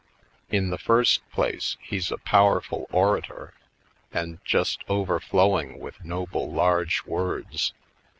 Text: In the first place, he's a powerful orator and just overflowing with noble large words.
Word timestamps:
In 0.49 0.71
the 0.71 0.79
first 0.79 1.21
place, 1.29 1.77
he's 1.79 2.11
a 2.11 2.17
powerful 2.17 2.87
orator 2.89 3.53
and 4.11 4.39
just 4.43 4.83
overflowing 4.89 5.77
with 5.77 6.03
noble 6.03 6.51
large 6.51 7.05
words. 7.05 7.71